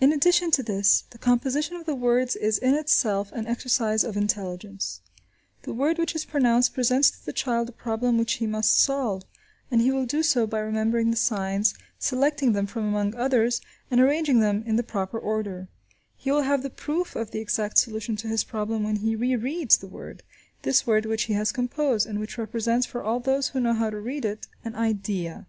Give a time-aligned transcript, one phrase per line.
[0.00, 4.16] In addition to this, the composition of the words is in itself an exercise of
[4.16, 5.00] intelligence.
[5.62, 9.22] The word which is pronounced presents to the child a problem which he must solve,
[9.70, 13.60] and he will do so by remembering the signs, selecting them from among others,
[13.92, 15.68] and arranging them in the proper order.
[16.16, 19.78] He will have the proof of the exact solution of his problem when he rereads
[19.78, 23.72] the word–this word which he has composed, and which represents for all those who know
[23.74, 25.46] how to read it, an idea.